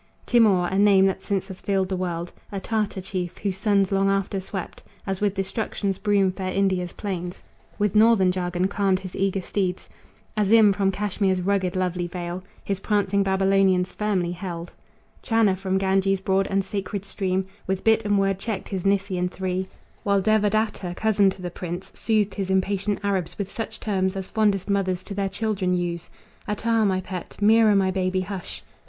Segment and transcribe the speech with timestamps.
[0.25, 4.09] Timour a name that since has filled the world, A Tartar chief, whose sons long
[4.09, 7.39] after swept As with destruction's broom fair India's plains
[7.77, 9.87] With northern jargon calmed his eager steeds;
[10.35, 14.71] Azim, from Cashmere's rugged lovely vale, His prancing Babylonians firmly held;
[15.21, 19.67] Channa, from Ganges' broad and sacred stream, With bit and word checked his Nisaean three;
[20.01, 24.67] While Devadatta, cousin to the prince, Soothed his impatient Arabs with such terms As fondest
[24.67, 26.09] mothers to their children use;
[26.47, 27.37] "Atair, my pet!
[27.39, 28.63] Mira, my baby, hush!